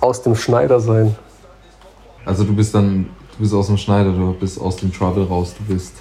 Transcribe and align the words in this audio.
aus 0.00 0.22
dem 0.22 0.34
Schneider 0.34 0.80
sein. 0.80 1.14
Also 2.24 2.44
du 2.44 2.54
bist 2.54 2.74
dann, 2.74 3.06
du 3.32 3.38
bist 3.40 3.54
aus 3.54 3.66
dem 3.68 3.76
Schneider, 3.76 4.12
du 4.12 4.32
bist 4.34 4.60
aus 4.60 4.76
dem 4.76 4.92
Trouble 4.92 5.24
raus, 5.24 5.54
du 5.58 5.72
bist. 5.72 5.94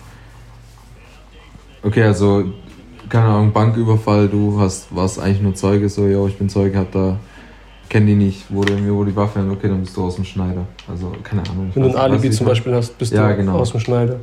Okay, 1.84 2.04
also, 2.04 2.44
keine 3.08 3.26
Ahnung, 3.26 3.54
Banküberfall, 3.54 4.28
du 4.28 4.60
hast, 4.60 4.94
warst 4.94 5.20
eigentlich 5.20 5.42
nur 5.42 5.56
Zeuge, 5.56 5.88
so, 5.88 6.06
ja, 6.08 6.26
ich 6.26 6.38
bin 6.38 6.50
Zeuge, 6.50 6.78
hab 6.78 6.92
da, 6.92 7.18
kenn 7.88 8.06
die 8.06 8.16
nicht, 8.16 8.46
wo, 8.50 8.62
mir 8.62 8.94
wo 8.94 9.04
die 9.06 9.16
Waffe 9.16 9.40
hin, 9.40 9.50
okay, 9.52 9.70
dann 9.70 9.82
bist 9.82 9.96
du 9.96 10.04
aus 10.04 10.16
dem 10.16 10.26
Schneider. 10.26 10.66
Also, 10.90 11.14
keine 11.24 11.42
Ahnung. 11.50 11.72
Wenn 11.74 11.84
du 11.84 11.90
ein 11.90 11.96
Alibi 11.96 12.30
zum 12.32 12.48
Beispiel 12.48 12.74
hast, 12.74 12.98
bist 12.98 13.14
Ja, 13.14 13.30
du 13.30 13.38
genau. 13.38 13.60
aus 13.60 13.72
dem 13.72 13.80
Schneider. 13.80 14.20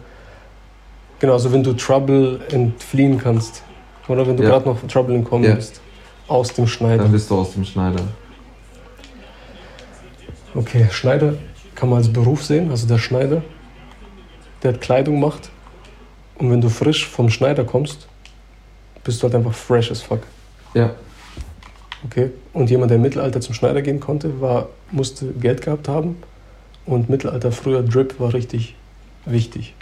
Genau, 1.21 1.35
also 1.35 1.51
wenn 1.53 1.63
du 1.63 1.73
Trouble 1.73 2.41
entfliehen 2.51 3.19
kannst. 3.19 3.63
Oder 4.09 4.27
wenn 4.27 4.37
du 4.37 4.43
Ja. 4.43 4.51
gerade 4.51 4.69
noch 4.69 4.79
Trouble 4.87 5.15
entkommen 5.15 5.45
Ja. 5.49 5.55
bist. 5.55 5.81
Aus 6.29 6.53
dem 6.53 6.67
Schneider. 6.67 7.05
Dann 7.05 7.13
bist 7.13 7.31
du 7.31 7.37
aus 7.37 7.55
dem 7.55 7.65
Schneider. 7.65 8.01
Okay, 10.55 10.87
Schneider 10.91 11.35
kann 11.75 11.89
man 11.89 11.99
als 11.99 12.13
Beruf 12.13 12.45
sehen, 12.45 12.71
also 12.71 12.87
der 12.87 12.99
Schneider, 12.99 13.43
der 14.63 14.75
Kleidung 14.75 15.19
macht. 15.19 15.51
Und 16.39 16.51
wenn 16.51 16.61
du 16.61 16.69
frisch 16.69 17.07
vom 17.07 17.29
Schneider 17.29 17.65
kommst, 17.65 18.09
bist 19.03 19.21
du 19.21 19.25
halt 19.25 19.35
einfach 19.35 19.55
fresh 19.55 19.91
as 19.91 20.01
fuck. 20.01 20.21
Ja. 20.75 20.95
Okay? 22.05 22.31
Und 22.53 22.71
jemand, 22.71 22.91
der 22.91 22.97
im 22.97 23.03
Mittelalter 23.03 23.41
zum 23.41 23.55
Schneider 23.55 23.83
gehen 23.83 24.01
konnte, 24.01 24.41
war, 24.41 24.69
musste 24.91 25.27
Geld 25.33 25.63
gehabt 25.63 25.89
haben. 25.89 26.17
Und 26.87 27.09
Mittelalter 27.09 27.51
früher 27.51 27.83
Drip 27.83 28.21
war 28.21 28.35
richtig 28.35 28.77
wichtig. 29.25 29.75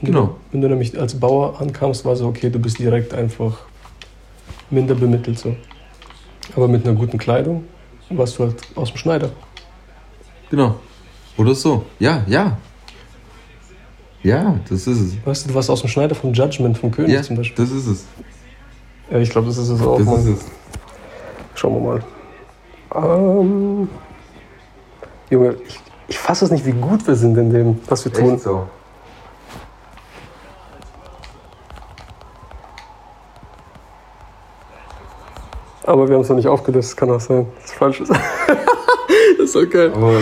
Wenn 0.00 0.12
Genau. 0.12 0.26
Du, 0.26 0.36
wenn 0.52 0.60
du 0.60 0.68
nämlich 0.68 0.98
als 0.98 1.18
Bauer 1.18 1.60
ankamst, 1.60 2.04
war 2.04 2.16
so, 2.16 2.26
okay, 2.26 2.50
du 2.50 2.58
bist 2.58 2.78
direkt 2.78 3.14
einfach 3.14 3.60
minder 4.70 4.94
bemittelt 4.94 5.38
so. 5.38 5.56
Aber 6.54 6.68
mit 6.68 6.86
einer 6.86 6.96
guten 6.96 7.18
Kleidung 7.18 7.64
warst 8.10 8.38
du 8.38 8.44
halt 8.44 8.56
aus 8.74 8.88
dem 8.90 8.96
Schneider. 8.98 9.30
Genau. 10.50 10.76
Oder 11.36 11.54
so. 11.54 11.84
Ja, 11.98 12.22
ja. 12.26 12.56
Ja, 14.22 14.58
das 14.68 14.86
ist 14.86 15.00
es. 15.00 15.26
Weißt 15.26 15.44
du, 15.44 15.48
du 15.50 15.54
warst 15.54 15.70
aus 15.70 15.80
dem 15.82 15.88
Schneider 15.88 16.14
vom 16.14 16.32
Judgment, 16.32 16.78
vom 16.78 16.90
König 16.90 17.12
Ja, 17.12 17.22
zum 17.22 17.36
Beispiel. 17.36 17.64
das 17.64 17.74
ist 17.74 17.86
es. 17.86 18.06
Ja, 19.10 19.18
ich 19.18 19.30
glaube, 19.30 19.46
das 19.48 19.58
ist 19.58 19.68
es 19.68 19.80
auch. 19.80 19.98
Das 19.98 20.06
Mann. 20.06 20.18
ist 20.20 20.26
es. 20.26 20.44
Schauen 21.54 21.74
wir 21.74 21.80
mal. 21.80 22.02
Ähm, 22.94 23.88
Junge, 25.30 25.56
ich, 25.66 25.80
ich 26.08 26.18
fasse 26.18 26.44
es 26.46 26.50
nicht, 26.50 26.64
wie 26.64 26.72
gut 26.72 27.06
wir 27.06 27.14
sind 27.14 27.36
in 27.36 27.50
dem, 27.50 27.80
was 27.88 28.04
wir 28.04 28.12
tun. 28.12 28.34
Echt 28.34 28.42
so. 28.44 28.66
Aber 35.86 36.08
wir 36.08 36.16
haben 36.16 36.22
es 36.22 36.28
noch 36.28 36.36
nicht 36.36 36.48
aufgelöst, 36.48 36.96
kann 36.96 37.10
auch 37.10 37.20
sein, 37.20 37.46
dass 37.54 37.70
es 37.70 37.72
falsch 37.72 38.00
ist. 38.00 38.10
das 39.38 39.50
ist 39.50 39.56
okay. 39.56 39.90
Aber 39.94 40.18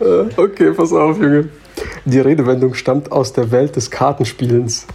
Äh, 0.00 0.28
Okay, 0.36 0.72
pass 0.72 0.92
auf, 0.92 1.18
Junge. 1.18 1.48
Die 2.04 2.20
Redewendung 2.20 2.74
stammt 2.74 3.10
aus 3.10 3.32
der 3.32 3.50
Welt 3.50 3.76
des 3.76 3.90
Kartenspielens. 3.90 4.86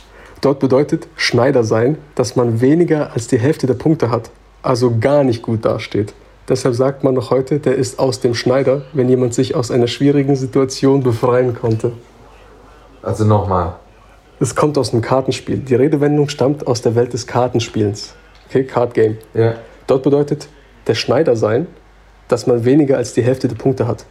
Dort 0.42 0.60
bedeutet 0.60 1.08
Schneider 1.16 1.64
sein, 1.64 1.98
dass 2.14 2.36
man 2.36 2.62
weniger 2.62 3.14
als 3.14 3.28
die 3.28 3.40
Hälfte 3.40 3.66
der 3.66 3.74
Punkte 3.74 4.12
hat, 4.12 4.30
also 4.62 4.98
gar 5.00 5.24
nicht 5.24 5.42
gut 5.42 5.66
dasteht. 5.66 6.14
Deshalb 6.50 6.76
sagt 6.76 7.04
man 7.04 7.16
noch 7.16 7.32
heute, 7.32 7.60
der 7.60 7.76
ist 7.76 8.00
aus 8.00 8.20
dem 8.20 8.36
Schneider, 8.36 8.84
wenn 8.94 9.10
jemand 9.10 9.34
sich 9.34 9.56
aus 9.56 9.72
einer 9.72 9.88
schwierigen 9.88 10.36
Situation 10.36 11.02
befreien 11.02 11.56
konnte. 11.56 11.94
also 13.02 13.26
nochmal. 13.26 13.76
Es 14.40 14.56
kommt 14.56 14.78
aus 14.78 14.92
dem 14.92 15.02
Kartenspiel. 15.02 15.58
Die 15.58 15.74
Redewendung 15.74 16.30
stammt 16.30 16.68
aus 16.68 16.82
der 16.84 16.94
Welt 16.94 17.14
des 17.14 17.26
Kartenspielens. 17.26 18.14
Okay, 18.50 18.64
Card 18.64 18.94
Game. 18.94 19.18
Ja. 19.34 19.56
Dort 19.88 20.04
bedeutet 20.04 20.48
der 20.88 20.96
Schneider 20.96 21.36
sein, 21.36 21.68
dass 22.28 22.48
man 22.48 22.66
weniger 22.66 22.98
als 22.98 23.14
die 23.14 23.22
Hälfte 23.22 23.48
der 23.48 23.56
Punkte 23.56 23.88
hat, 23.88 24.06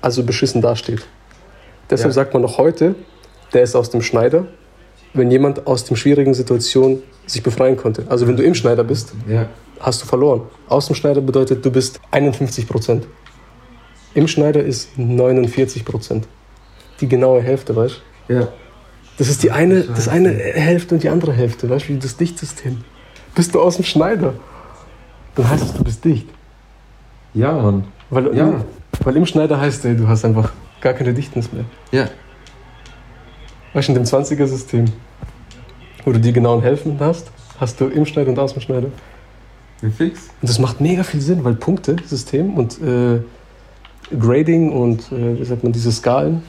also 0.00 0.22
beschissen 0.24 0.60
dasteht. 0.62 1.06
Deshalb 1.90 2.10
Ja. 2.10 2.14
sagt 2.14 2.32
man 2.32 2.42
noch 2.42 2.58
heute, 2.58 2.94
der 3.52 3.62
ist 3.62 3.74
aus 3.74 3.90
dem 3.90 4.02
Schneider, 4.02 4.46
wenn 5.14 5.30
jemand 5.30 5.66
aus 5.66 5.84
dem 5.84 5.96
schwierigen 5.96 6.32
Situation 6.34 7.02
sich 7.26 7.42
befreien 7.42 7.76
konnte. 7.76 8.04
Also 8.08 8.26
wenn 8.26 8.36
du 8.36 8.42
im 8.42 8.54
Schneider 8.54 8.84
bist, 8.84 9.12
Ja. 9.28 9.46
hast 9.80 10.02
du 10.02 10.06
verloren. 10.06 10.42
Aus 10.68 10.86
dem 10.86 10.96
Schneider 10.96 11.20
bedeutet, 11.20 11.64
du 11.64 11.70
bist 11.70 12.00
51 12.10 12.66
Prozent. 12.66 13.06
Im 14.14 14.28
Schneider 14.28 14.62
ist 14.62 14.98
49 14.98 15.84
Prozent. 15.84 16.26
Die 17.00 17.08
genaue 17.08 17.42
Hälfte, 17.42 17.74
weißt 17.76 18.00
du? 18.28 18.34
Ja. 18.34 18.48
Das 19.18 19.28
ist 19.28 19.42
die 19.42 19.50
eine, 19.50 19.82
das 19.82 20.08
eine 20.08 20.30
Hälfte 20.30 20.94
und 20.94 21.02
die 21.02 21.08
andere 21.10 21.32
Hälfte, 21.32 21.68
weißt 21.68 21.88
du, 21.88 21.94
wie 21.94 21.98
das 21.98 22.16
Dichtsystem. 22.16 22.78
Bist 23.34 23.54
du 23.54 23.60
aus 23.60 23.76
dem 23.76 23.84
Schneider, 23.84 24.34
dann 25.34 25.48
heißt 25.48 25.64
es, 25.64 25.72
du 25.74 25.84
bist 25.84 26.04
dicht. 26.04 26.28
Ja, 27.34 27.52
Mann. 27.52 27.84
Weil, 28.10 28.36
Ja. 28.36 28.48
im, 28.48 28.54
weil 29.04 29.16
im 29.16 29.26
Schneider 29.26 29.58
heißt, 29.60 29.84
du 29.84 30.06
hast 30.06 30.24
einfach 30.24 30.52
gar 30.80 30.92
keine 30.92 31.14
Dichtnis 31.14 31.50
mehr. 31.52 31.64
Ja. 31.92 32.08
Weißt 33.72 33.88
du, 33.88 33.92
in 33.92 33.98
dem 33.98 34.04
20er-System, 34.04 34.86
wo 36.04 36.12
du 36.12 36.20
die 36.20 36.32
genauen 36.32 36.60
Hälften 36.60 36.98
hast, 37.00 37.30
hast 37.58 37.80
du 37.80 37.86
im 37.86 38.04
Schneider 38.04 38.30
und 38.30 38.38
aus 38.38 38.52
dem 38.52 38.60
Schneider. 38.60 38.88
Wie 39.80 39.90
fix? 39.90 40.28
Und 40.42 40.48
das 40.48 40.58
macht 40.58 40.80
mega 40.80 41.02
viel 41.02 41.20
Sinn, 41.22 41.42
weil 41.44 41.54
Punktesystem 41.54 42.54
und 42.54 42.80
äh, 42.82 43.20
Grading 44.18 44.72
und, 44.72 45.10
äh, 45.10 45.40
wie 45.40 45.44
sagt 45.44 45.62
man, 45.62 45.72
diese 45.72 45.90
Skalen 45.90 46.42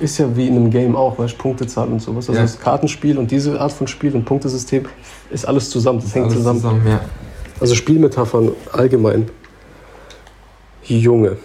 ist 0.00 0.18
ja 0.18 0.34
wie 0.36 0.48
in 0.48 0.56
einem 0.56 0.70
Game 0.70 0.96
auch, 0.96 1.18
weißt 1.18 1.34
du, 1.34 1.38
Punktezahl 1.38 1.88
und 1.88 2.00
sowas. 2.00 2.28
Also 2.28 2.38
Ja. 2.38 2.42
das 2.42 2.58
Kartenspiel 2.58 3.18
und 3.18 3.30
diese 3.30 3.60
Art 3.60 3.72
von 3.72 3.86
Spiel 3.86 4.14
und 4.14 4.24
Punktesystem 4.24 4.84
ist 5.30 5.46
alles 5.46 5.70
zusammen, 5.70 6.00
das 6.00 6.14
hängt 6.14 6.26
Alles 6.26 6.38
zusammen. 6.38 6.60
zusammen, 6.60 6.86
ja. 6.88 7.00
Also 7.60 7.74
Spielmetaphern 7.74 8.52
allgemein. 8.72 9.28
Junge. 10.84 11.36